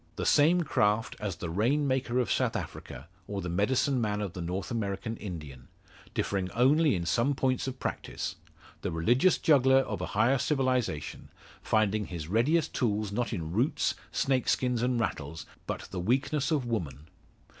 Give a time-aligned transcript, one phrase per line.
[0.15, 4.33] The same craft as the rain maker of South Africa, or the medicine man of
[4.33, 5.67] the North American Indian;
[6.15, 8.35] differing only in some points of practice;
[8.81, 11.29] the religious juggler of a higher civilisation,
[11.61, 16.65] finding his readiest tools not in roots, snake skins, and rattles, but the weakness of
[16.65, 17.05] woman.